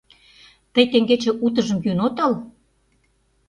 Тый 0.73 0.85
теҥгече 0.91 1.31
утыжым 1.45 1.79
йӱын 1.85 1.99
отыл? 2.07 2.31